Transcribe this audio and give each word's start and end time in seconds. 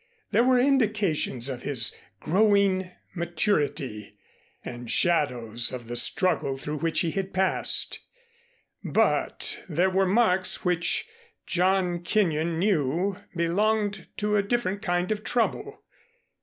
There 0.31 0.43
were 0.43 0.57
indications 0.57 1.47
of 1.47 1.61
his 1.61 1.95
growing 2.19 2.89
maturity 3.13 4.17
and 4.65 4.89
shadows 4.89 5.71
of 5.71 5.87
the 5.87 5.95
struggle 5.95 6.57
through 6.57 6.79
which 6.79 7.01
he 7.01 7.11
had 7.11 7.33
passed, 7.33 7.99
but 8.83 9.63
there 9.69 9.91
were 9.91 10.07
marks 10.07 10.65
which 10.65 11.07
John 11.45 11.99
Kenyon 12.01 12.57
knew 12.57 13.17
belonged 13.35 14.07
to 14.17 14.35
a 14.37 14.41
different 14.41 14.81
kind 14.81 15.11
of 15.11 15.23
trouble. 15.23 15.83